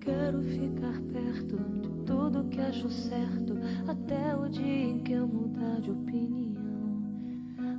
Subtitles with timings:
[0.00, 3.54] quero ficar perto de tudo que acho certo,
[3.88, 6.54] até o dia em que eu mudar de opinião.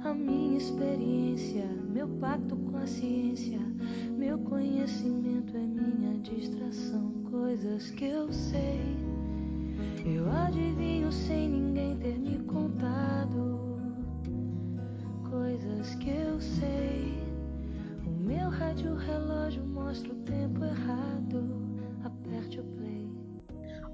[0.04, 3.59] A minha experiência, meu pacto com a ciência,
[4.17, 7.12] meu conhecimento é minha distração.
[7.29, 8.79] Coisas que eu sei,
[10.06, 13.79] eu adivinho sem ninguém ter me contado.
[15.29, 17.13] Coisas que eu sei,
[18.05, 21.65] o meu rádio relógio mostra o tempo errado.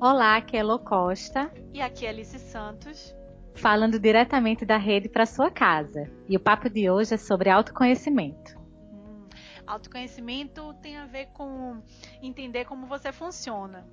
[0.01, 1.53] Olá, aqui é Elo Costa.
[1.71, 3.15] E aqui é Alice Santos
[3.53, 6.09] falando diretamente da rede para sua casa.
[6.27, 8.57] E o papo de hoje é sobre autoconhecimento.
[8.57, 9.29] Hum,
[9.67, 11.83] autoconhecimento tem a ver com
[12.19, 13.87] entender como você funciona.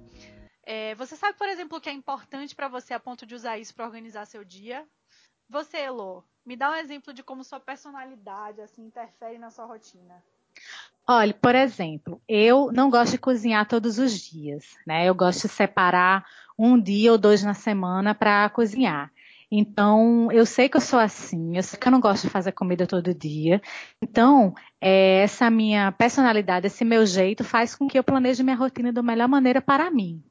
[0.62, 3.58] É, você sabe, por exemplo, o que é importante para você a ponto de usar
[3.58, 4.88] isso para organizar seu dia?
[5.46, 10.24] Você, Elo, me dá um exemplo de como sua personalidade assim interfere na sua rotina.
[11.10, 15.08] Olha, por exemplo, eu não gosto de cozinhar todos os dias, né?
[15.08, 16.26] Eu gosto de separar
[16.58, 19.10] um dia ou dois na semana para cozinhar.
[19.50, 22.52] Então, eu sei que eu sou assim, eu sei que eu não gosto de fazer
[22.52, 23.62] comida todo dia.
[24.02, 28.92] Então, é, essa minha personalidade, esse meu jeito faz com que eu planeje minha rotina
[28.92, 30.22] da melhor maneira para mim.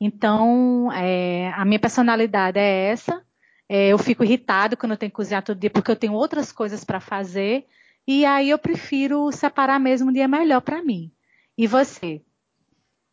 [0.00, 3.22] Então, é, a minha personalidade é essa.
[3.68, 6.52] É, eu fico irritado quando eu tenho que cozinhar todo dia porque eu tenho outras
[6.52, 7.66] coisas para fazer.
[8.06, 11.10] E aí eu prefiro separar mesmo um dia melhor para mim.
[11.56, 12.22] E você?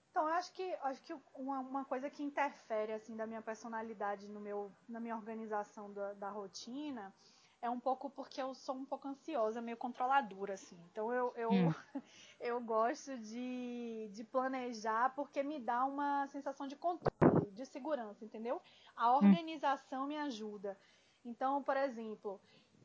[0.09, 4.28] Então, eu acho que, acho que uma, uma, coisa que interfere assim da minha personalidade
[4.28, 7.14] no meu, na minha organização da, da, rotina
[7.61, 10.78] é um pouco porque eu sou um pouco ansiosa, meio controladora, assim.
[10.92, 11.73] Então, eu, eu, hum.
[12.42, 18.61] eu gosto de, de planejar porque me dá uma sensação de controle, de segurança, entendeu?
[18.98, 19.16] A hum.
[19.16, 20.08] organização hum.
[20.08, 20.78] me ajuda.
[21.23, 22.42] Então, por exemplo,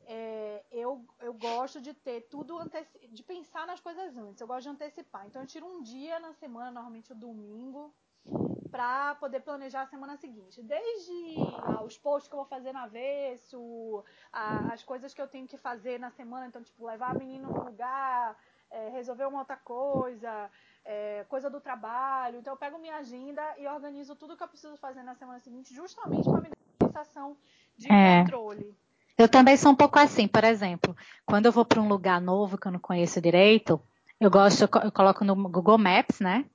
[0.07, 2.57] é, eu, eu gosto de ter tudo,
[3.11, 4.39] de pensar nas coisas antes.
[4.39, 5.27] Eu gosto de antecipar.
[5.27, 7.93] Então eu tiro um dia na semana, normalmente o domingo,
[8.71, 10.63] para poder planejar a semana seguinte.
[10.63, 15.27] Desde ah, os posts que eu vou fazer na avesso, ah, as coisas que eu
[15.27, 18.37] tenho que fazer na semana, então, tipo, levar a menina no lugar,
[18.71, 20.49] é, resolver uma outra coisa,
[20.85, 22.39] é, coisa do trabalho.
[22.39, 25.73] Então eu pego minha agenda e organizo tudo que eu preciso fazer na semana seguinte,
[25.73, 27.37] justamente para me dar a sensação
[27.75, 28.23] de é.
[28.23, 28.86] controle.
[29.17, 30.95] Eu também sou um pouco assim, por exemplo,
[31.25, 33.81] quando eu vou para um lugar novo que eu não conheço direito,
[34.19, 36.45] eu gosto, eu coloco no Google Maps, né?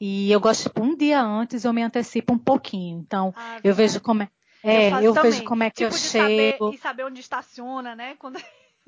[0.00, 3.00] E eu gosto, tipo, um dia antes eu me antecipo um pouquinho.
[3.00, 4.28] Então, ah, eu vejo como é.
[4.62, 6.64] É, eu, eu vejo como é que tipo eu chego.
[6.64, 8.16] Saber, e saber onde estaciona, né?
[8.16, 8.40] Quando...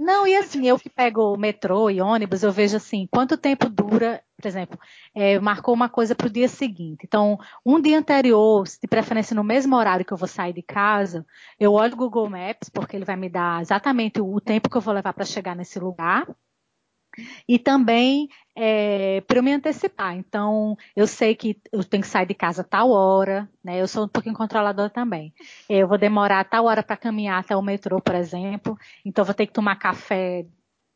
[0.03, 4.25] Não, e assim, eu que pego metrô e ônibus, eu vejo assim, quanto tempo dura,
[4.34, 4.81] por exemplo,
[5.15, 7.05] é, marcou uma coisa para o dia seguinte.
[7.05, 11.27] Então, um dia anterior, de preferência no mesmo horário que eu vou sair de casa,
[11.59, 14.81] eu olho o Google Maps, porque ele vai me dar exatamente o tempo que eu
[14.81, 16.27] vou levar para chegar nesse lugar
[17.48, 20.16] e também é, para eu me antecipar.
[20.16, 23.81] Então, eu sei que eu tenho que sair de casa a tal hora, né?
[23.81, 25.32] Eu sou um pouquinho controladora também.
[25.69, 28.76] Eu vou demorar tal hora para caminhar até o metrô, por exemplo.
[29.04, 30.47] Então, vou ter que tomar café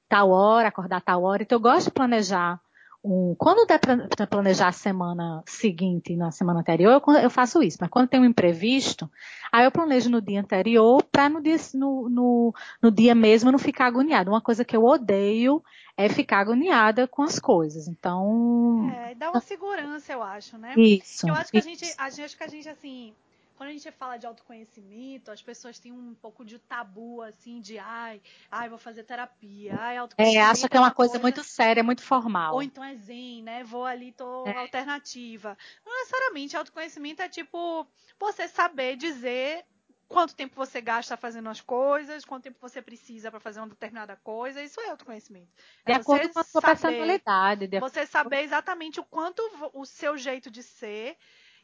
[0.09, 1.43] tal hora, acordar tal hora.
[1.43, 2.61] Então, eu gosto de planejar
[3.05, 7.77] um, quando der para planejar a semana seguinte na semana anterior, eu, eu, faço isso.
[7.79, 9.11] Mas quando tem um imprevisto,
[9.53, 13.59] aí eu planejo no dia anterior para no dia, no, no, no dia mesmo não
[13.59, 14.31] ficar agoniado.
[14.31, 15.63] Uma coisa que eu odeio
[15.99, 17.87] é ficar agoniada com as coisas.
[17.89, 18.91] Então.
[18.91, 20.73] É, dá uma segurança, eu acho, né?
[20.75, 21.29] Isso.
[21.29, 21.69] Eu acho que isso.
[21.69, 23.13] a gente, a gente, acho que a gente assim,
[23.57, 27.79] quando a gente fala de autoconhecimento, as pessoas têm um pouco de tabu, assim, de
[27.79, 28.21] ai,
[28.51, 30.45] ai, vou fazer terapia, ai, autoconhecimento.
[30.45, 32.55] É, acha que é uma, coisa, coisa, muito séria, muito formal.
[32.55, 33.65] Ou então é zen, né?
[33.65, 34.57] Vou ali, tô é.
[34.57, 35.57] alternativa.
[35.85, 37.87] Não necessariamente, autoconhecimento é tipo
[38.19, 39.65] você saber dizer
[40.09, 44.17] quanto tempo você gasta fazendo as coisas, quanto tempo você precisa para fazer uma determinada
[44.17, 45.49] coisa, isso é autoconhecimento.
[45.85, 47.67] De é acordo com a sua saber, personalidade.
[47.67, 49.43] De você saber exatamente o quanto
[49.73, 51.17] o seu jeito de ser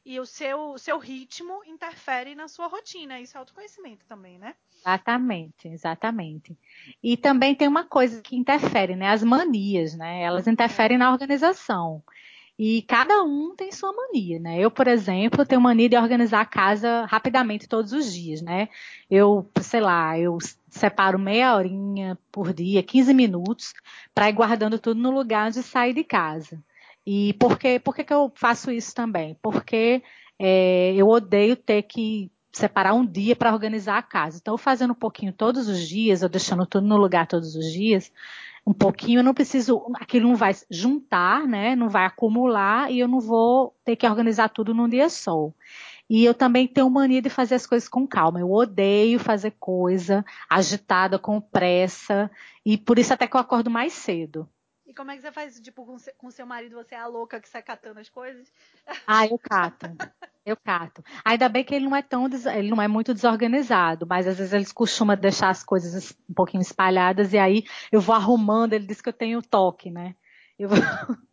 [0.05, 3.21] e o seu, seu ritmo interfere na sua rotina.
[3.21, 4.55] Isso é autoconhecimento também, né?
[4.79, 6.57] Exatamente, exatamente.
[7.03, 9.09] E também tem uma coisa que interfere, né?
[9.09, 10.23] As manias, né?
[10.23, 12.03] Elas interferem na organização.
[12.59, 14.59] E cada um tem sua mania, né?
[14.59, 18.69] Eu, por exemplo, tenho mania de organizar a casa rapidamente todos os dias, né?
[19.11, 20.37] Eu, sei lá, eu
[20.69, 23.73] separo meia horinha por dia, 15 minutos,
[24.15, 26.63] para ir guardando tudo no lugar de sair de casa.
[27.07, 29.37] E por que, por que, que eu faço isso também?
[29.43, 30.03] Porque
[30.39, 34.39] é, eu odeio ter que separar um dia para organizar a casa.
[34.41, 38.13] Então, fazendo um pouquinho todos os dias, ou deixando tudo no lugar todos os dias,
[38.67, 41.75] um pouquinho, eu não preciso, aquilo não vai juntar, né?
[41.77, 45.53] Não vai acumular e eu não vou ter que organizar tudo num dia só.
[46.09, 48.41] E eu também tenho mania de fazer as coisas com calma.
[48.41, 52.31] Eu odeio fazer coisa agitada, com pressa,
[52.67, 54.49] e por isso até que eu acordo mais cedo.
[54.91, 55.63] E como é que você faz isso?
[55.63, 58.53] Tipo, com, seu, com seu marido, você é a louca que sai catando as coisas?
[59.07, 59.87] Ah, eu cato.
[60.45, 61.05] Eu cato.
[61.25, 64.53] Ainda bem que ele não é tão, ele não é muito desorganizado, mas às vezes
[64.53, 69.01] ele costuma deixar as coisas um pouquinho espalhadas e aí eu vou arrumando, ele diz
[69.01, 70.17] que eu tenho toque, né?
[70.59, 70.79] Eu vou,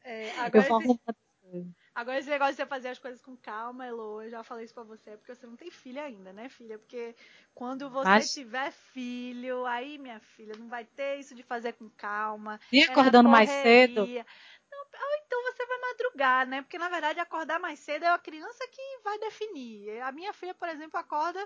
[0.03, 1.75] é, eu vou arrumando.
[1.97, 4.73] Agora, esse negócio de você fazer as coisas com calma, Elo, eu já falei isso
[4.75, 6.77] pra você, porque você não tem filha ainda, né, filha?
[6.77, 7.15] Porque
[7.55, 8.31] quando você Mas...
[8.31, 12.59] tiver filho, aí, minha filha, não vai ter isso de fazer com calma.
[12.71, 14.01] E é acordando mais cedo?
[14.01, 16.61] Não, ou então você vai madrugar, né?
[16.61, 19.99] Porque, na verdade, acordar mais cedo é a criança que vai definir.
[20.01, 21.43] A minha filha, por exemplo, acorda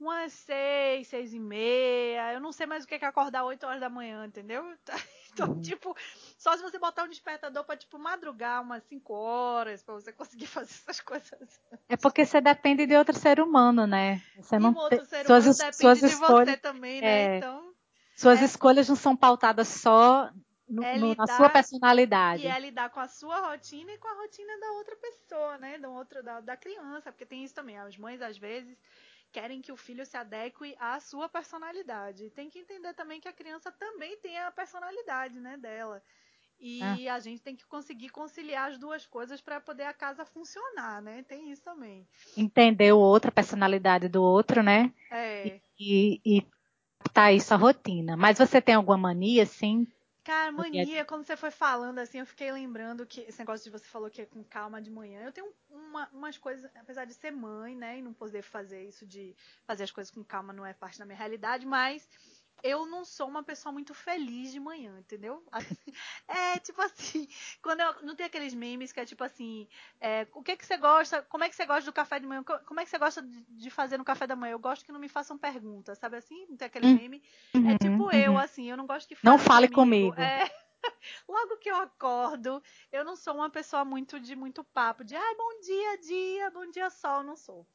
[0.00, 2.32] umas seis, seis e meia.
[2.32, 4.64] Eu não sei mais o que é acordar oito horas da manhã, entendeu?
[5.36, 5.60] Então, uhum.
[5.60, 5.94] tipo,
[6.38, 10.46] só se você botar um despertador pra, tipo, madrugar umas cinco horas pra você conseguir
[10.48, 11.60] fazer essas coisas.
[11.90, 14.22] É porque você depende de outro ser humano, né?
[14.38, 17.34] Você e não um outro ser suas, humano depende suas de escolhas, você também, né?
[17.34, 17.74] É, então.
[18.16, 20.30] Suas é, escolhas não são pautadas só
[20.66, 22.42] no, é lidar, na sua personalidade.
[22.42, 25.76] E é lidar com a sua rotina e com a rotina da outra pessoa, né?
[25.76, 27.76] Do outro, da, da criança, porque tem isso também.
[27.76, 28.78] As mães, às vezes,
[29.32, 32.30] querem que o filho se adeque à sua personalidade.
[32.30, 36.02] Tem que entender também que a criança também tem a personalidade, né, dela.
[36.58, 37.14] E ah.
[37.14, 41.22] a gente tem que conseguir conciliar as duas coisas para poder a casa funcionar, né?
[41.22, 42.08] Tem isso também.
[42.36, 44.92] Entender o outro, a personalidade do outro, né?
[45.10, 45.60] É.
[45.78, 46.46] E, e, e
[47.12, 48.16] tá isso a rotina.
[48.16, 49.86] Mas você tem alguma mania, assim,
[50.26, 53.86] Cara, mania, quando você foi falando assim, eu fiquei lembrando que esse negócio de você
[53.86, 55.22] falou que é com calma de manhã.
[55.22, 59.06] Eu tenho uma, umas coisas, apesar de ser mãe, né, e não poder fazer isso
[59.06, 62.08] de fazer as coisas com calma não é parte da minha realidade, mas
[62.66, 65.42] eu não sou uma pessoa muito feliz de manhã, entendeu?
[66.28, 67.28] É tipo assim,
[67.62, 69.68] quando eu não tem aqueles memes que é tipo assim,
[70.00, 72.42] é, o que que você gosta, como é que você gosta do café de manhã,
[72.42, 74.52] como é que você gosta de fazer no café da manhã?
[74.52, 76.46] Eu gosto que não me façam perguntas, sabe assim?
[76.48, 77.22] Não tem aquele hum, meme?
[77.54, 78.12] É uhum, é tipo uhum.
[78.12, 80.10] eu, assim, eu não gosto que Não fale comigo.
[80.10, 80.20] comigo.
[80.20, 80.50] É,
[81.28, 85.34] logo que eu acordo, eu não sou uma pessoa muito de muito papo, de ai,
[85.36, 87.66] bom dia, dia, bom dia, sol, não sou.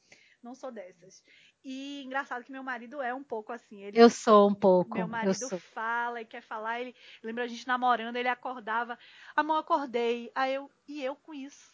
[0.42, 1.22] Não sou dessas.
[1.64, 3.82] E engraçado que meu marido é um pouco assim.
[3.82, 4.96] Ele, eu sou um pouco.
[4.96, 6.80] Meu marido fala e quer falar.
[6.80, 8.98] Ele lembra a gente namorando, ele acordava.
[9.36, 10.30] Amor, acordei.
[10.34, 11.72] Aí eu, e eu com isso.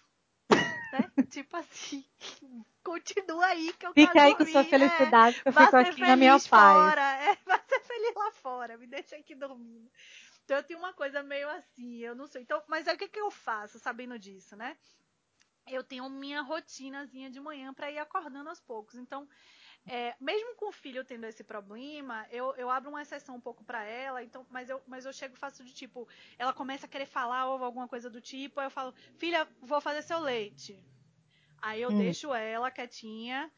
[0.92, 1.26] né?
[1.30, 2.04] tipo assim,
[2.82, 6.00] continua aí que eu Fica quero aí com sua felicidade, é, que eu fico aqui
[6.00, 7.28] na minha fora, paz.
[7.28, 9.90] É, vai ser feliz lá fora, me deixa aqui dormindo.
[10.44, 12.42] Então eu tenho uma coisa meio assim, eu não sei.
[12.42, 14.76] Então, mas aí o que, que eu faço sabendo disso, né?
[15.66, 18.94] Eu tenho minha rotinazinha de manhã para ir acordando aos poucos.
[18.94, 19.28] Então,
[19.88, 23.64] é, mesmo com o filho tendo esse problema, eu, eu abro uma exceção um pouco
[23.64, 26.06] para ela, então, mas eu, mas eu chego e faço de tipo,
[26.38, 29.80] ela começa a querer falar ou alguma coisa do tipo, aí eu falo, filha, vou
[29.80, 30.78] fazer seu leite.
[31.60, 31.96] Aí eu hum.
[31.96, 33.50] deixo ela quietinha,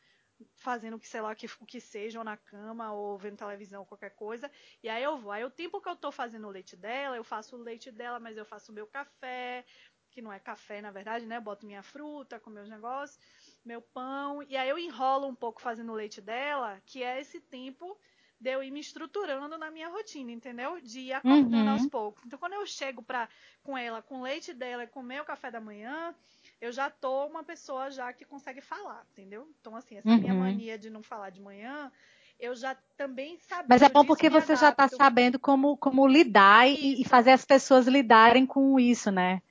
[0.55, 3.85] fazendo o que, sei lá, que, o que seja, ou na cama, ou vendo televisão,
[3.85, 4.51] qualquer coisa.
[4.83, 5.33] E aí eu vou.
[5.33, 8.19] Aí o tempo que eu tô fazendo o leite dela, eu faço o leite dela,
[8.19, 9.65] mas eu faço o meu café,
[10.11, 11.37] que não é café, na verdade, né?
[11.37, 13.19] Eu boto minha fruta com meus negócios
[13.65, 14.43] meu pão.
[14.43, 17.97] E aí eu enrolo um pouco fazendo o leite dela, que é esse tempo
[18.41, 20.81] de eu ir me estruturando na minha rotina, entendeu?
[20.81, 21.71] De ir acordando uhum.
[21.71, 22.25] aos poucos.
[22.25, 23.29] Então, quando eu chego pra,
[23.63, 26.15] com ela, com o leite dela e comer o café da manhã,
[26.59, 29.47] eu já tô uma pessoa já que consegue falar, entendeu?
[29.61, 30.19] Então, assim, essa uhum.
[30.19, 31.93] minha mania de não falar de manhã,
[32.39, 33.67] eu já também sabia.
[33.69, 37.45] Mas é bom porque você já está sabendo como, como lidar e, e, fazer as
[37.45, 39.43] pessoas lidarem com isso, né?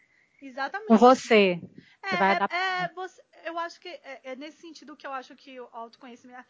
[0.42, 0.88] Exatamente.
[0.88, 1.62] Com você.
[2.02, 5.36] É, você é, é, você, eu acho que é, é, nesse sentido que eu acho
[5.36, 6.46] que o autoconhecimento,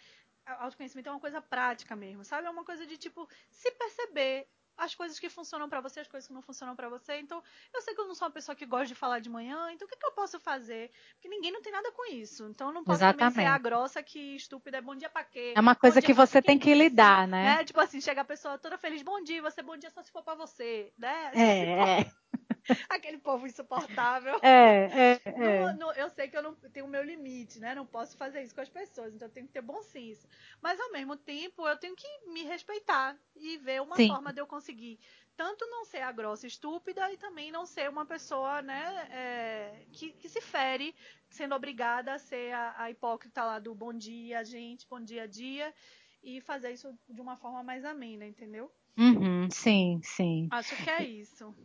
[0.46, 2.48] autoconhecimento é uma coisa prática mesmo, sabe?
[2.48, 6.28] É uma coisa de tipo se perceber as coisas que funcionam para você, as coisas
[6.28, 7.20] que não funcionam para você.
[7.20, 9.72] Então, eu sei que eu não sou uma pessoa que gosta de falar de manhã,
[9.74, 10.90] então o que, que eu posso fazer?
[11.16, 12.48] Porque ninguém não tem nada com isso.
[12.48, 13.34] Então, eu não posso Exatamente.
[13.34, 15.54] também ser a grossa que estúpida é bom dia pra quê?
[15.56, 17.58] É uma coisa que você tem que lidar, né?
[17.58, 17.66] né?
[17.66, 20.24] Tipo assim, chega a pessoa toda feliz, bom dia, você bom dia só se for
[20.24, 21.32] pra você, né?
[21.34, 22.12] É, é.
[22.90, 24.40] Aquele povo insuportável.
[24.42, 25.74] É, é, é.
[25.74, 27.76] No, no, eu sei que eu não tenho o meu limite, né?
[27.76, 30.28] Não posso fazer isso com as pessoas, então eu tenho que ter bom senso.
[30.62, 34.08] Mas ao mesmo tempo, eu tenho que me respeitar e ver uma Sim.
[34.08, 35.00] forma de eu conseguir
[35.40, 40.12] tanto não ser a grossa estúpida e também não ser uma pessoa, né, é, que,
[40.12, 40.94] que, se fere
[41.30, 45.74] sendo obrigada a ser a, a hipócrita lá do bom dia, gente, bom dia, dia,
[46.22, 48.70] e fazer isso de uma forma mais amena, entendeu?
[49.00, 50.50] Uhum, sim, sim.
[50.52, 51.56] Acho que é isso.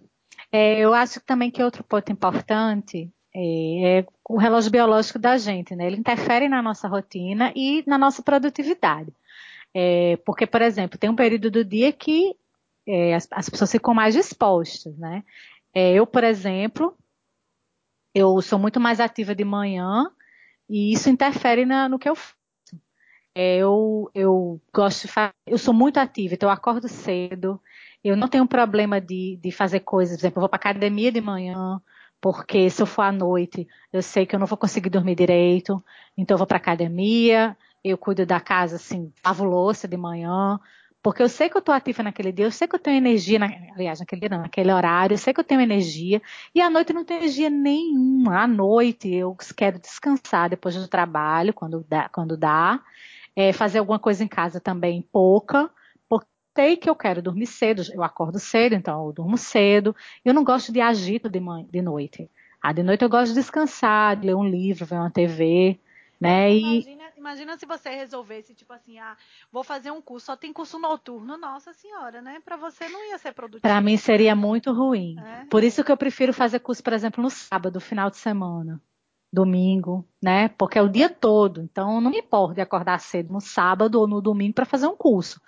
[0.52, 5.74] É, eu acho também que outro ponto importante é, é, o relógio biológico da gente,
[5.74, 5.86] né?
[5.88, 9.12] Ele interfere na nossa rotina e na nossa produtividade.
[9.74, 12.36] É, porque, por exemplo, tem um período do dia que
[12.86, 15.24] é, as, as, pessoas ficam mais dispostas, né?
[15.74, 16.96] É, eu, por exemplo,
[18.14, 20.08] eu sou muito mais ativa de manhã
[20.70, 22.16] e isso interfere na, no que eu
[23.34, 25.12] eu, eu gosto de
[25.46, 27.60] eu sou muito ativa, então eu acordo cedo,
[28.02, 31.20] Eu não tenho problema de, de fazer coisas, por exemplo, eu vou para academia de
[31.20, 31.80] manhã,
[32.20, 35.82] porque se eu for à noite, eu sei que eu não vou conseguir dormir direito,
[36.16, 40.58] então eu vou para academia, eu cuido da casa assim, lavo louça de manhã,
[41.02, 43.38] porque eu sei que eu estou ativa naquele dia, eu sei que eu tenho energia,
[43.38, 46.22] na, aliás, naquele dia não, naquele horário, eu sei que eu tenho energia,
[46.54, 48.42] e à noite eu não tenho energia nenhuma.
[48.42, 52.80] À noite eu quero descansar depois do trabalho, quando dá, quando dá.
[53.36, 55.70] É, fazer alguma coisa em casa também, pouca,
[56.08, 59.94] porque sei que eu quero dormir cedo, eu acordo cedo, então eu durmo cedo.
[60.24, 62.30] Eu não gosto de agito de, de noite.
[62.62, 65.78] Ah, de noite eu gosto de descansar, de ler um livro, ver uma TV,
[66.18, 66.56] né?
[66.56, 67.18] Imagina, e...
[67.18, 69.16] imagina se você resolvesse, tipo assim, ah,
[69.52, 72.40] vou fazer um curso, só tem curso noturno, nossa senhora, né?
[72.42, 73.60] Para você não ia ser produtivo.
[73.60, 75.16] Para mim seria muito ruim.
[75.18, 75.44] É?
[75.50, 78.80] Por isso que eu prefiro fazer curso, por exemplo, no sábado, final de semana,
[79.34, 80.48] domingo, né?
[80.48, 81.60] Porque é o dia todo.
[81.60, 84.96] Então não me importa de acordar cedo no sábado ou no domingo para fazer um
[84.96, 85.40] curso.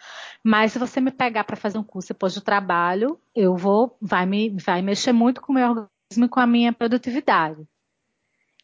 [0.42, 4.26] Mas se você me pegar para fazer um curso depois do trabalho, eu vou, vai
[4.26, 7.66] me, vai mexer muito com o meu organismo e com a minha produtividade.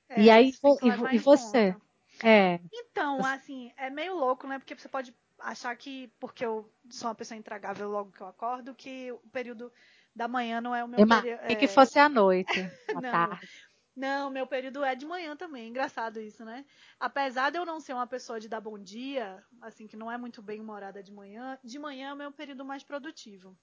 [0.09, 0.52] É, e aí,
[0.83, 1.75] e, e você?
[2.23, 2.61] É.
[2.73, 4.59] Então, assim, é meio louco, né?
[4.59, 8.75] Porque você pode achar que, porque eu sou uma pessoa intragável logo que eu acordo,
[8.75, 9.73] que o período
[10.14, 11.41] da manhã não é o meu período.
[11.43, 11.55] É...
[11.55, 12.61] que fosse à noite,
[12.95, 13.49] à não, tarde.
[13.94, 15.68] Não, meu período é de manhã também.
[15.68, 16.64] Engraçado isso, né?
[16.99, 20.16] Apesar de eu não ser uma pessoa de dar bom dia, assim, que não é
[20.16, 23.56] muito bem humorada de manhã, de manhã é o meu período mais produtivo.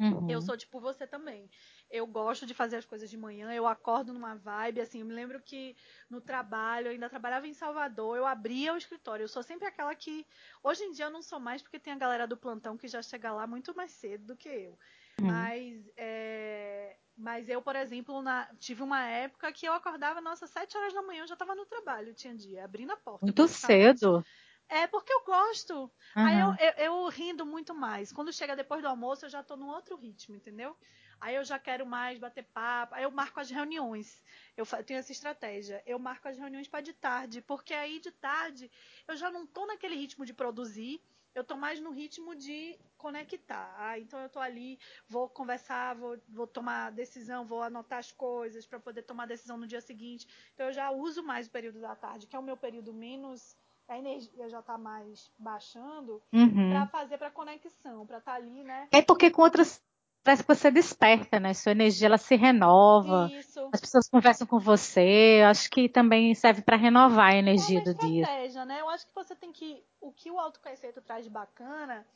[0.00, 0.28] Uhum.
[0.28, 1.48] Eu sou tipo você também.
[1.90, 5.14] Eu gosto de fazer as coisas de manhã, eu acordo numa vibe, assim, eu me
[5.14, 5.76] lembro que
[6.10, 9.24] no trabalho, eu ainda trabalhava em Salvador, eu abria o escritório.
[9.24, 10.26] Eu sou sempre aquela que.
[10.62, 13.02] Hoje em dia eu não sou mais porque tem a galera do plantão que já
[13.02, 14.78] chega lá muito mais cedo do que eu.
[15.20, 15.28] Uhum.
[15.28, 20.76] Mas, é, mas eu, por exemplo, na, tive uma época que eu acordava, nossa, sete
[20.76, 23.24] horas da manhã eu já estava no trabalho, tinha dia, abrindo a porta.
[23.24, 24.24] Muito cedo.
[24.68, 25.74] É porque eu gosto.
[25.74, 25.90] Uhum.
[26.16, 28.12] Aí eu, eu, eu, rindo muito mais.
[28.12, 30.76] Quando chega depois do almoço, eu já tô num outro ritmo, entendeu?
[31.20, 32.94] Aí eu já quero mais bater papo.
[32.94, 34.22] Aí eu marco as reuniões.
[34.56, 35.82] Eu tenho essa estratégia.
[35.86, 38.70] Eu marco as reuniões para de tarde, porque aí de tarde
[39.06, 41.00] eu já não tô naquele ritmo de produzir.
[41.34, 43.74] Eu tô mais no ritmo de conectar.
[43.76, 48.64] Ah, então eu tô ali, vou conversar, vou, vou tomar decisão, vou anotar as coisas
[48.66, 50.28] para poder tomar decisão no dia seguinte.
[50.54, 53.56] Então eu já uso mais o período da tarde, que é o meu período menos
[53.86, 56.70] a energia já está mais baixando, uhum.
[56.70, 58.88] para fazer para conexão, para estar tá ali, né?
[58.90, 59.82] É porque com outras
[60.24, 61.52] parece que você desperta, né?
[61.52, 63.30] Sua energia ela se renova.
[63.30, 63.68] Isso.
[63.72, 65.42] As pessoas conversam com você.
[65.42, 68.64] Eu acho que também serve para renovar a energia é do dia.
[68.64, 68.80] né?
[68.80, 72.06] Eu acho que você tem que o que o autoconhecimento traz de bacana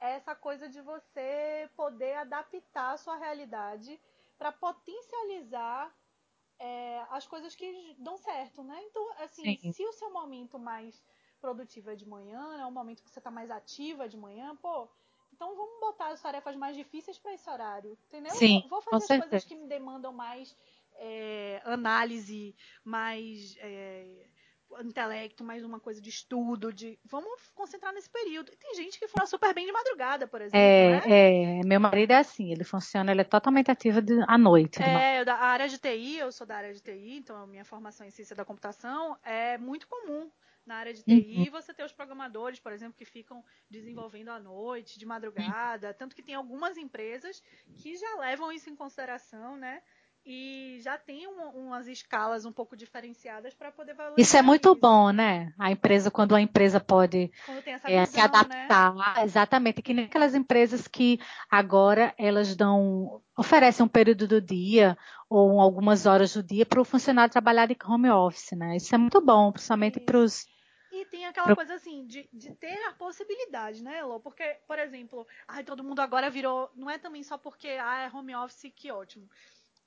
[0.00, 4.00] é essa coisa de você poder adaptar a sua realidade
[4.38, 5.92] para potencializar
[6.60, 8.80] é, as coisas que dão certo, né?
[8.84, 9.72] Então, assim, Sim.
[9.72, 11.02] se o seu momento mais
[11.40, 14.88] produtivo é de manhã, é um momento que você está mais ativa de manhã, pô,
[15.38, 18.34] então vamos botar as tarefas mais difíceis para esse horário, entendeu?
[18.34, 20.56] Sim, Vou fazer as coisas que me demandam mais
[20.96, 24.26] é, análise, mais é,
[24.82, 28.50] intelecto, mais uma coisa de estudo, de vamos concentrar nesse período.
[28.52, 30.58] E tem gente que funciona super bem de madrugada, por exemplo.
[30.58, 31.60] É, né?
[31.60, 34.82] é meu marido é assim, ele funciona, ele é totalmente ativo de, à noite.
[34.82, 38.04] É, da área de TI, eu sou da área de TI, então a minha formação
[38.04, 40.28] em ciência da computação é muito comum
[40.68, 41.50] na área de TI, uhum.
[41.50, 46.22] você ter os programadores, por exemplo, que ficam desenvolvendo à noite, de madrugada, tanto que
[46.22, 47.42] tem algumas empresas
[47.76, 49.82] que já levam isso em consideração, né?
[50.30, 54.20] e já tem um, umas escalas um pouco diferenciadas para poder valorizar.
[54.20, 54.78] Isso é muito isso.
[54.78, 55.54] bom, né?
[55.58, 57.30] A empresa, quando a empresa pode
[57.84, 59.24] é, visão, se adaptar, né?
[59.24, 61.18] exatamente, que nem aquelas empresas que
[61.50, 64.98] agora elas dão, oferecem um período do dia
[65.30, 68.76] ou algumas horas do dia para o funcionário trabalhar de home office, né?
[68.76, 70.46] Isso é muito bom, principalmente para os
[71.02, 74.20] e tem aquela coisa assim, de, de ter a possibilidade, né, Elô?
[74.20, 76.70] Porque, por exemplo, ai, todo mundo agora virou.
[76.74, 79.28] Não é também só porque ah, é home office que ótimo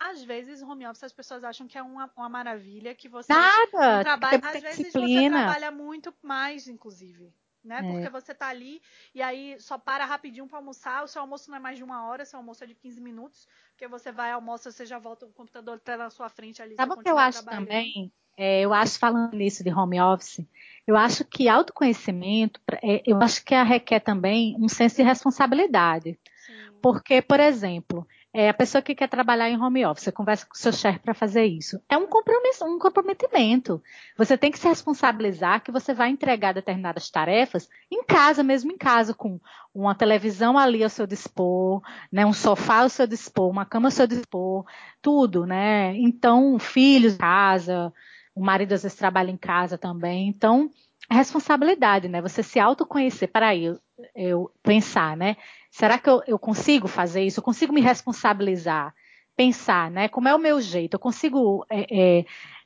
[0.02, 4.04] às vezes, home office as pessoas acham que é uma, uma maravilha, que você Nada,
[4.04, 4.42] trabalha.
[4.44, 5.38] Às vezes disciplina.
[5.38, 7.32] você trabalha muito mais, inclusive.
[7.64, 7.80] Né?
[7.80, 7.92] É.
[7.92, 8.82] Porque você tá ali
[9.14, 11.04] e aí só para rapidinho para almoçar.
[11.04, 13.48] O seu almoço não é mais de uma hora, seu almoço é de 15 minutos.
[13.72, 16.76] Porque você vai, almoça, você já volta, o computador tá na sua frente ali.
[16.76, 18.12] Sabe o que eu acho também?
[18.38, 20.46] É, eu acho, falando nisso de home office,
[20.88, 26.18] eu acho que autoconhecimento, é, eu acho que requer também um senso de responsabilidade.
[26.46, 26.54] Sim.
[26.82, 30.54] Porque, por exemplo, é, a pessoa que quer trabalhar em home office, você conversa com
[30.54, 31.82] o seu chefe para fazer isso.
[31.90, 33.84] É um compromisso, um comprometimento.
[34.18, 38.78] Você tem que se responsabilizar que você vai entregar determinadas tarefas em casa, mesmo em
[38.78, 39.40] casa, com
[39.74, 43.92] uma televisão ali ao seu dispor, né, um sofá ao seu dispor, uma cama ao
[43.92, 44.66] seu dispor,
[45.02, 45.94] tudo, né?
[45.98, 47.92] Então, filhos em casa,
[48.34, 50.30] o marido às vezes trabalha em casa também.
[50.30, 50.70] Então,
[51.10, 52.22] é responsabilidade, né?
[52.22, 53.30] Você se autoconhecer.
[53.30, 53.78] Para eu,
[54.16, 55.36] eu pensar, né?
[55.72, 57.40] Será que eu, eu consigo fazer isso?
[57.40, 58.94] Eu consigo me responsabilizar?
[59.36, 60.10] Pensar, né?
[60.10, 60.96] Como é o meu jeito?
[60.96, 62.26] Eu consigo é, é,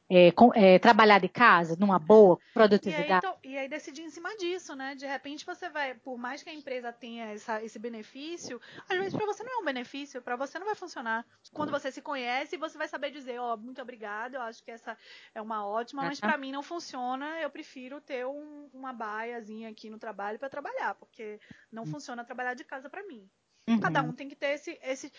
[0.10, 3.26] é, com, é, trabalhar de casa numa boa produtividade.
[3.26, 4.96] Então, e aí, decidir em cima disso, né?
[4.96, 8.60] De repente você vai, por mais que a empresa tenha essa, esse benefício,
[8.90, 11.26] às vezes para você não é um benefício, para você não vai funcionar.
[11.54, 14.72] Quando você se conhece, você vai saber dizer, ó, oh, muito obrigada, eu acho que
[14.72, 14.98] essa
[15.34, 19.90] é uma ótima, mas para mim não funciona, eu prefiro ter um, uma baiazinha aqui
[19.90, 21.40] no trabalho para trabalhar, porque
[21.72, 21.88] não hum.
[21.88, 23.26] funciona trabalhar de casa para mim.
[23.68, 23.80] Uhum.
[23.80, 25.12] Cada um tem que ter esse, esse.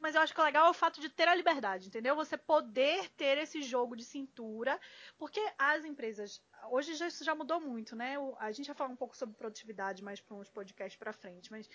[0.00, 2.14] Mas eu acho que o legal é o fato de ter a liberdade, entendeu?
[2.16, 4.78] Você poder ter esse jogo de cintura,
[5.16, 6.42] porque as empresas.
[6.70, 8.16] Hoje já, isso já mudou muito, né?
[8.38, 11.68] A gente vai falar um pouco sobre produtividade mais para uns podcasts para frente, mas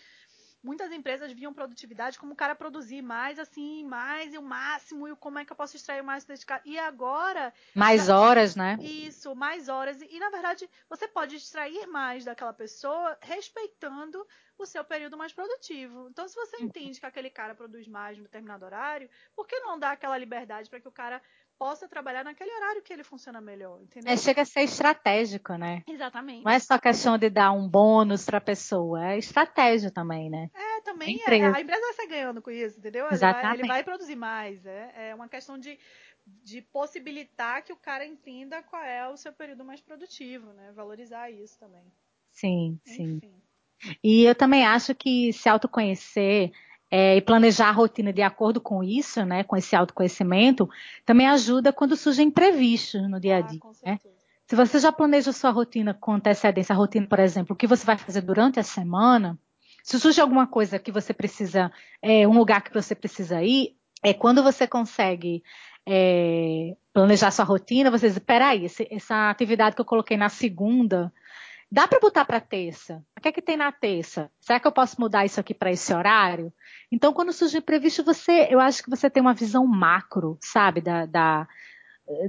[0.63, 5.15] muitas empresas viam produtividade como o cara produzir mais, assim, mais e o máximo, e
[5.15, 6.62] como é que eu posso extrair mais desse cara.
[6.65, 7.53] E agora.
[7.74, 8.77] Mais já, horas, né?
[8.82, 10.01] Isso, mais horas.
[10.01, 14.25] E, e, na verdade, você pode extrair mais daquela pessoa respeitando
[14.58, 16.08] o seu período mais produtivo.
[16.10, 16.65] Então, se você uhum.
[16.65, 20.70] entende que aquele cara produz mais em determinado horário, por que não dar aquela liberdade
[20.70, 21.22] para que o cara
[21.62, 24.12] possa trabalhar naquele horário que ele funciona melhor, entendeu?
[24.12, 25.84] É, chega a ser estratégico, né?
[25.88, 26.44] Exatamente.
[26.44, 30.50] Não é só questão de dar um bônus para a pessoa, é estratégia também, né?
[30.56, 33.06] É, também a empresa, é, a empresa ganhando com isso, entendeu?
[33.12, 33.60] Exatamente.
[33.60, 35.77] Ele vai, ele vai produzir mais, é, é uma questão de,
[36.25, 40.72] de possibilitar que o cara entenda qual é o seu período mais produtivo, né?
[40.72, 41.86] Valorizar isso também.
[42.32, 43.20] Sim, Enfim.
[43.20, 43.98] sim.
[44.03, 46.51] E eu também acho que se autoconhecer
[46.92, 50.70] é, e planejar a rotina de acordo com isso, né, com esse autoconhecimento,
[51.06, 53.60] também ajuda quando surgem imprevistos no dia a ah, dia.
[53.64, 54.00] Ah, né?
[54.46, 57.86] Se você já planeja sua rotina com antecedência, a rotina, por exemplo, o que você
[57.86, 59.40] vai fazer durante a semana,
[59.82, 61.72] se surge alguma coisa que você precisa,
[62.02, 65.42] é, um lugar que você precisa ir, é quando você consegue
[65.88, 71.14] é, planejar sua rotina, você diz, peraí, essa atividade que eu coloquei na segunda,
[71.72, 73.01] Dá para botar para terça?
[73.18, 74.30] O que é que tem na terça?
[74.42, 76.51] Será que eu posso mudar isso aqui para esse horário?
[76.92, 81.06] Então, quando surge imprevisto, você, eu acho que você tem uma visão macro, sabe, da,
[81.06, 81.48] da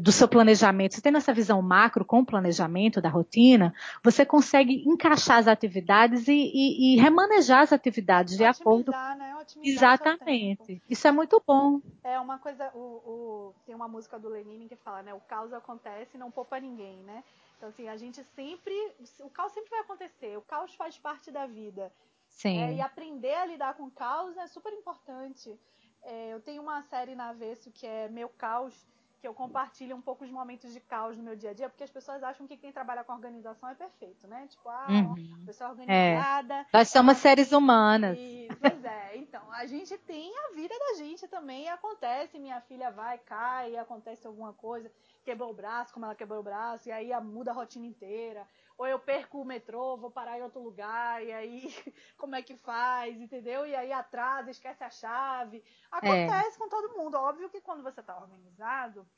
[0.00, 0.94] do seu planejamento.
[0.94, 6.28] Você tendo essa visão macro com o planejamento da rotina, você consegue encaixar as atividades
[6.28, 8.92] e, e, e remanejar as atividades Otimizar, de acordo.
[8.92, 9.32] Né?
[9.64, 10.82] Exatamente.
[10.88, 11.80] Isso é muito bom.
[12.04, 15.12] É uma coisa, o, o, tem uma música do Lenin que fala, né?
[15.14, 17.24] O caos acontece e não poupa ninguém, né?
[17.62, 18.74] Então, assim, a gente sempre.
[19.20, 20.36] O caos sempre vai acontecer.
[20.36, 21.92] O caos faz parte da vida.
[22.26, 22.60] Sim.
[22.60, 25.56] É, e aprender a lidar com o caos é super importante.
[26.02, 28.74] É, eu tenho uma série na Avesso que é Meu Caos,
[29.22, 31.84] que eu compartilho um pouco os momentos de caos no meu dia a dia, porque
[31.84, 34.48] as pessoas acham que quem trabalha com organização é perfeito, né?
[34.48, 35.14] Tipo, ah, uhum.
[35.40, 36.54] a pessoa é organizada.
[36.54, 36.66] É.
[36.72, 38.18] Nós somos seres humanos.
[38.60, 42.90] pois é, então, a gente tem a vida da gente também, e acontece, minha filha
[42.90, 44.90] vai, cai, acontece alguma coisa,
[45.24, 48.44] quebrou o braço, como ela quebrou o braço, e aí muda a rotina inteira.
[48.82, 51.62] Ou eu perco o metrô, vou parar em outro lugar, e aí
[52.18, 53.64] como é que faz, entendeu?
[53.64, 55.62] E aí atrasa, esquece a chave.
[55.88, 56.58] Acontece é.
[56.58, 57.16] com todo mundo.
[57.16, 59.08] Óbvio que quando você está organizado,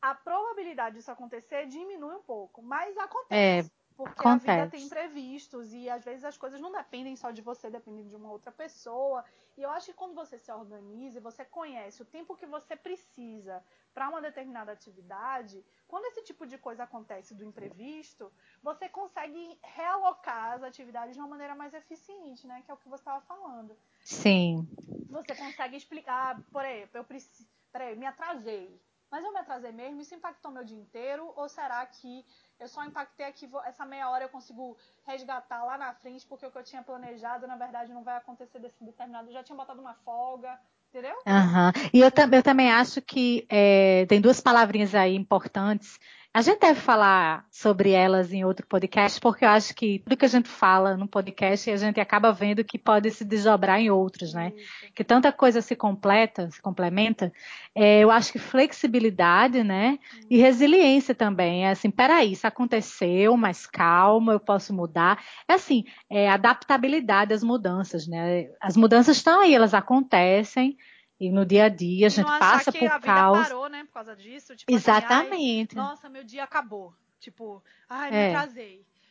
[0.00, 3.72] a probabilidade disso acontecer diminui um pouco, mas acontece.
[4.00, 4.50] Porque Acontece.
[4.50, 8.08] a vida tem imprevistos e às vezes as coisas não dependem só de você, dependem
[8.08, 9.22] de uma outra pessoa.
[9.58, 12.74] E eu acho que quando você se organiza e você conhece o tempo que você
[12.74, 18.32] precisa para uma determinada atividade, quando esse tipo de coisa acontece do imprevisto,
[18.62, 22.62] você consegue realocar as atividades de uma maneira mais eficiente, né?
[22.64, 23.76] Que é o que você estava falando.
[24.02, 24.66] Sim.
[25.10, 28.80] Você consegue explicar, por exemplo, eu preciso, peraí, me atrasei.
[29.10, 31.32] Mas eu me atrasei mesmo, isso impactou meu dia inteiro?
[31.36, 32.24] Ou será que
[32.58, 36.50] eu só impactei aqui, essa meia hora eu consigo resgatar lá na frente, porque o
[36.50, 39.28] que eu tinha planejado, na verdade, não vai acontecer desse determinado.
[39.28, 40.60] Eu já tinha botado uma folga,
[40.92, 41.14] Entendeu?
[41.24, 41.88] Uhum.
[41.94, 46.00] E eu, eu, também acho que é, tem duas palavrinhas aí importantes
[46.32, 50.24] a gente deve falar sobre elas em outro podcast, porque eu acho que tudo que
[50.24, 54.32] a gente fala no podcast a gente acaba vendo que pode se desdobrar em outros,
[54.32, 54.52] né?
[54.54, 54.92] Isso.
[54.94, 57.32] Que tanta coisa se completa, se complementa.
[57.74, 59.98] É, eu acho que flexibilidade, né?
[60.30, 60.42] E uhum.
[60.42, 61.66] resiliência também.
[61.66, 65.20] É assim, peraí, isso aconteceu, mas calma, eu posso mudar.
[65.48, 68.48] É assim, é adaptabilidade às mudanças, né?
[68.60, 70.76] As mudanças estão aí, elas acontecem.
[71.20, 73.38] E no dia a dia a gente passa por a caos.
[73.38, 74.56] Vida parou, né, por causa disso.
[74.56, 75.78] Tipo, Exatamente.
[75.78, 76.94] Assim, nossa, meu dia acabou.
[77.18, 78.32] Tipo, ai, me é.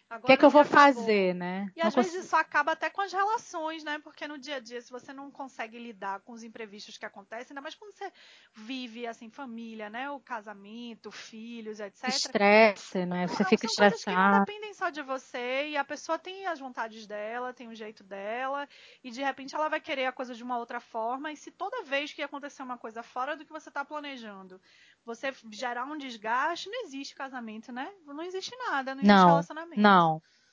[0.09, 0.23] Atrasei.
[0.23, 1.71] O que é que eu vou fazer, né?
[1.75, 3.99] E às vezes isso acaba até com as relações, né?
[3.99, 7.51] Porque no dia a dia, se você não consegue lidar com os imprevistos que acontecem,
[7.51, 8.11] ainda mais quando você
[8.53, 10.09] vive, assim, família, né?
[10.09, 12.07] O casamento, filhos, etc.
[12.09, 13.27] Estresse, né?
[13.27, 14.17] Você não, fica são estressado.
[14.17, 17.75] que não dependem só de você e a pessoa tem as vontades dela, tem o
[17.75, 18.67] jeito dela
[19.03, 21.83] e de repente ela vai querer a coisa de uma outra forma e se toda
[21.83, 24.59] vez que acontecer uma coisa fora do que você está planejando,
[25.05, 27.91] você gerar um desgaste, não existe casamento, né?
[28.05, 29.81] Não existe nada, não existe não, relacionamento.
[29.81, 29.98] Não,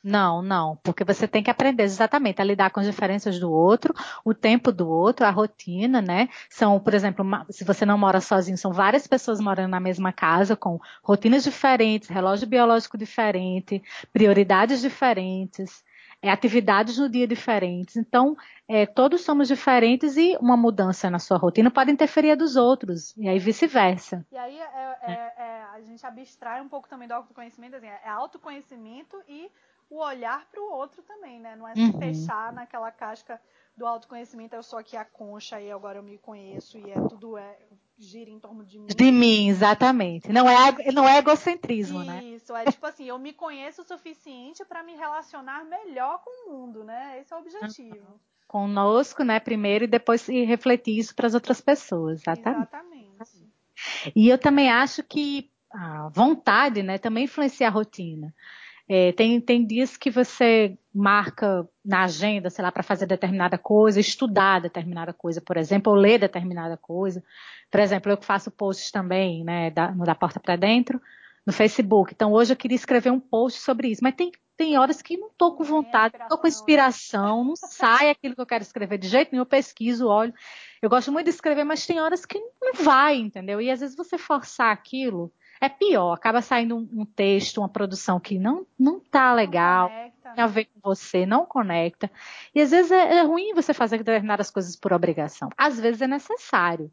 [0.03, 3.93] Não, não, porque você tem que aprender exatamente a lidar com as diferenças do outro,
[4.25, 6.29] o tempo do outro, a rotina, né?
[6.49, 10.55] São, por exemplo, se você não mora sozinho, são várias pessoas morando na mesma casa
[10.55, 13.83] com rotinas diferentes, relógio biológico diferente,
[14.13, 15.83] prioridades diferentes,
[16.23, 17.97] é, atividades no dia diferentes.
[17.97, 18.37] Então,
[18.69, 23.17] é, todos somos diferentes e uma mudança na sua rotina pode interferir a dos outros,
[23.17, 24.27] e aí vice-versa.
[24.33, 28.09] E aí é, é, é, a gente abstrai um pouco também do autoconhecimento, assim, é
[28.09, 29.51] autoconhecimento e
[29.89, 31.55] o olhar para o outro também, né?
[31.55, 31.99] Não é se uhum.
[31.99, 33.41] fechar naquela casca
[33.77, 37.37] do autoconhecimento, eu sou aqui a concha e agora eu me conheço e é tudo
[37.37, 37.59] é
[37.99, 38.87] gira em torno de mim.
[38.87, 40.33] De mim, exatamente.
[40.33, 42.25] Não é não é egocentrismo, Isso, né?
[42.25, 46.53] Isso, é tipo assim, eu me conheço o suficiente para me relacionar melhor com o
[46.53, 47.21] mundo, né?
[47.21, 48.21] Esse é o objetivo.
[48.47, 52.69] Conosco, né, primeiro e depois refletir isso para as outras pessoas, exatamente.
[52.69, 53.53] Exatamente.
[54.15, 58.33] E eu também acho que a vontade, né, também influencia a rotina.
[58.89, 63.99] É, tem, tem dias que você marca na agenda, sei lá, para fazer determinada coisa,
[63.99, 67.23] estudar determinada coisa, por exemplo, ou ler determinada coisa.
[67.71, 71.01] Por exemplo, eu que faço posts também, né, da, no da porta para dentro,
[71.45, 72.13] no Facebook.
[72.15, 75.29] Então, hoje eu queria escrever um post sobre isso, mas tem, tem horas que não
[75.29, 79.09] estou com vontade, não estou com inspiração, não sai aquilo que eu quero escrever de
[79.09, 80.33] jeito nenhum, eu pesquiso, olho.
[80.81, 83.61] Eu gosto muito de escrever, mas tem horas que não vai, entendeu?
[83.61, 88.21] E às vezes você forçar aquilo, é pior, acaba saindo um, um texto, uma produção
[88.21, 92.11] que não não tá legal, não conecta, tem a ver com você, não conecta.
[92.55, 95.49] E às vezes é, é ruim você fazer determinadas coisas por obrigação.
[95.57, 96.93] Às vezes é necessário.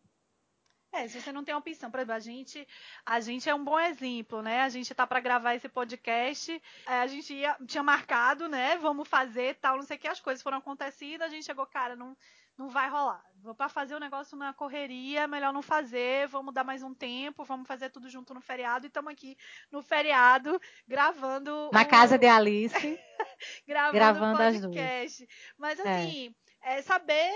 [0.93, 2.67] É, se você não tem opção, por exemplo, a gente,
[3.03, 4.61] a gente é um bom exemplo, né?
[4.61, 8.77] A gente tá para gravar esse podcast, é, a gente ia, tinha marcado, né?
[8.77, 11.95] Vamos fazer tal, não sei o que, as coisas foram acontecidas, a gente chegou, cara,
[11.95, 12.15] não,
[12.57, 13.23] não vai rolar.
[13.41, 17.43] Vou para fazer o negócio na correria, melhor não fazer, vamos dar mais um tempo,
[17.43, 19.37] vamos fazer tudo junto no feriado e estamos aqui
[19.69, 21.87] no feriado gravando na o...
[21.87, 22.73] casa de Alice,
[23.67, 25.27] gravando, gravando podcast.
[25.57, 25.81] Mas é.
[25.81, 26.79] assim, é.
[26.79, 27.33] é saber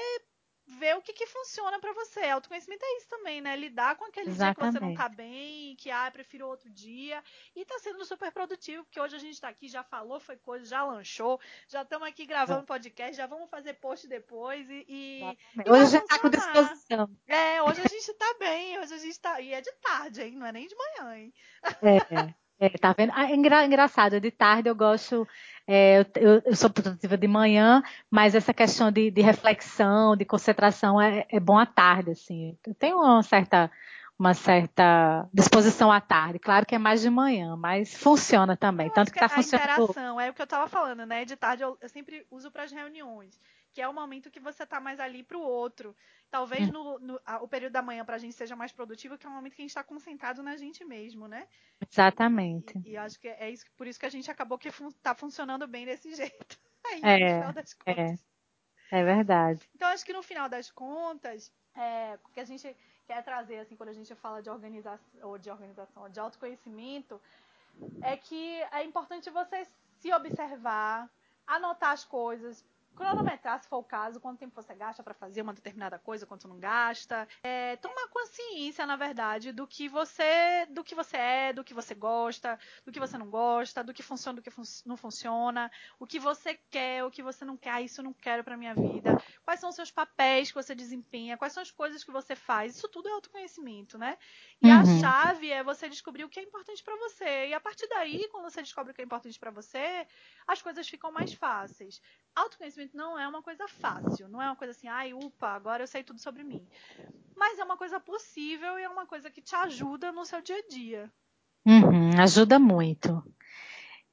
[0.68, 2.22] ver o que, que funciona para você.
[2.22, 3.56] Autoconhecimento é isso também, né?
[3.56, 4.56] Lidar com aquele Exatamente.
[4.56, 7.24] dia que você não tá bem, que ah, prefiro outro dia.
[7.56, 10.66] E tá sendo super produtivo, porque hoje a gente tá aqui, já falou, foi coisa,
[10.66, 14.86] já lanchou, já estamos aqui gravando podcast, já vamos fazer post depois e.
[14.88, 15.22] e,
[15.70, 17.10] hoje já tá com disposição.
[17.26, 19.40] É, hoje a gente tá bem, hoje a gente tá.
[19.42, 20.36] E é de tarde, hein?
[20.36, 21.34] Não é nem de manhã, hein?
[21.82, 22.48] É.
[22.60, 23.14] É, tá vendo?
[23.16, 25.28] Ah, é engra, engraçado, de tarde eu gosto,
[25.68, 31.00] é, eu, eu, sou produtiva de manhã, mas essa questão de, de reflexão, de concentração
[31.02, 32.58] é, é, bom à tarde, assim.
[32.66, 33.70] Eu tenho uma certa,
[34.18, 36.40] uma certa disposição à tarde.
[36.40, 38.90] Claro que é mais de manhã, mas funciona também.
[38.90, 39.70] Tanto que, que tá funcionando.
[39.70, 41.26] A interação, é o que eu estava falando, né?
[41.26, 43.38] De tarde eu, eu sempre uso para as reuniões
[43.78, 45.96] que é o momento que você está mais ali para o outro.
[46.32, 46.72] Talvez hum.
[46.72, 49.30] no, no a, o período da manhã para a gente seja mais produtivo, que é
[49.30, 51.48] o momento que a gente está concentrado na gente mesmo, né?
[51.88, 52.76] Exatamente.
[52.84, 55.30] E, e acho que é isso, por isso que a gente acabou que está fun,
[55.30, 56.60] funcionando bem desse jeito.
[56.88, 57.94] Aí, é, no final das é.
[57.94, 58.26] contas.
[58.92, 59.70] É, é verdade.
[59.76, 63.76] Então acho que no final das contas, é, o que a gente quer trazer, assim,
[63.76, 67.22] quando a gente fala de organização, ou de organização, de autoconhecimento,
[68.02, 69.68] é que é importante você
[70.00, 71.08] se observar,
[71.46, 72.66] anotar as coisas,
[72.98, 76.48] cronometrar, se for o caso, quanto tempo você gasta para fazer uma determinada coisa, quanto
[76.48, 77.28] não gasta.
[77.44, 81.94] É, tomar consciência, na verdade, do que você, do que você é, do que você
[81.94, 86.08] gosta, do que você não gosta, do que funciona, do que fun não funciona, o
[86.08, 88.74] que você quer, o que você não quer, ah, isso eu não quero para minha
[88.74, 89.16] vida.
[89.44, 92.76] Quais são os seus papéis que você desempenha, quais são as coisas que você faz.
[92.76, 94.18] Isso tudo é autoconhecimento, né?
[94.62, 94.80] E uhum.
[94.80, 97.50] a chave é você descobrir o que é importante para você.
[97.50, 100.08] E a partir daí, quando você descobre o que é importante para você,
[100.48, 102.02] as coisas ficam mais fáceis.
[102.36, 105.88] Autoconhecimento não é uma coisa fácil, não é uma coisa assim, ai, upa, agora eu
[105.88, 106.66] sei tudo sobre mim.
[107.36, 110.58] Mas é uma coisa possível e é uma coisa que te ajuda no seu dia
[110.58, 111.12] a dia.
[111.66, 113.24] Uhum, ajuda muito.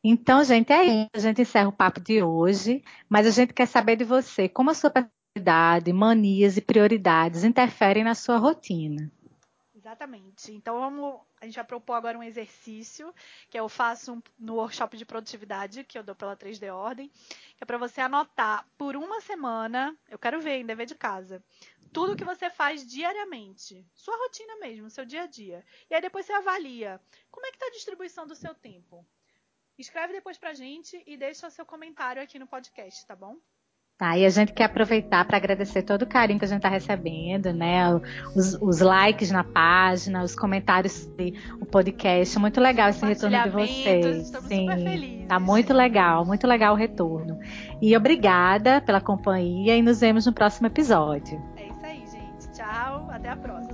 [0.03, 1.11] Então, gente, é isso.
[1.15, 4.71] A gente encerra o papo de hoje, mas a gente quer saber de você, como
[4.71, 9.11] a sua personalidade, manias e prioridades interferem na sua rotina.
[9.85, 10.51] Exatamente.
[10.51, 13.15] Então vamos, a gente vai propor agora um exercício
[13.51, 17.67] que eu faço no workshop de produtividade que eu dou pela 3D Ordem, que é
[17.67, 21.45] para você anotar por uma semana, eu quero ver em dever de casa,
[21.93, 25.63] tudo que você faz diariamente, sua rotina mesmo, seu dia a dia.
[25.91, 26.99] E aí depois você avalia
[27.31, 29.07] como é que está a distribuição do seu tempo.
[29.77, 33.37] Escreve depois pra gente e deixa o seu comentário aqui no podcast, tá bom?
[33.97, 36.69] Tá, e a gente quer aproveitar para agradecer todo o carinho que a gente está
[36.69, 37.95] recebendo, né?
[38.35, 42.37] Os, os, likes na página, os comentários do podcast.
[42.41, 44.17] Muito legal esse retorno de vocês.
[44.17, 45.29] Estamos Sim, super felizes.
[45.29, 47.39] Tá muito legal, muito legal o retorno.
[47.81, 51.41] E obrigada pela companhia e nos vemos no próximo episódio.
[51.57, 52.51] É isso aí, gente.
[52.53, 53.74] Tchau, até a próxima.